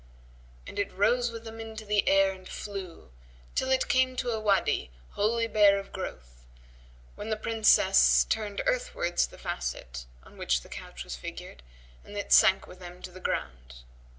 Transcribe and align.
And 0.65 0.79
it 0.79 0.91
rose 0.91 1.29
with 1.29 1.43
them 1.43 1.59
into 1.59 1.85
the 1.85 2.09
air 2.09 2.31
and 2.31 2.49
flew, 2.49 3.11
till 3.53 3.69
it 3.69 3.87
came 3.87 4.15
to 4.15 4.31
a 4.31 4.39
Wady 4.39 4.89
wholly 5.11 5.45
bare 5.45 5.77
of 5.77 5.91
growth, 5.93 6.43
when 7.13 7.29
the 7.29 7.37
Princess 7.37 8.23
turned 8.27 8.63
earthwards 8.65 9.27
the 9.27 9.37
facet 9.37 10.07
on 10.23 10.37
which 10.37 10.61
the 10.61 10.69
couch 10.69 11.03
was 11.03 11.15
figured, 11.15 11.61
and 12.03 12.17
it 12.17 12.33
sank 12.33 12.65
with 12.65 12.79
them 12.79 13.03
to 13.03 13.11
the 13.11 13.19
ground. 13.21 13.83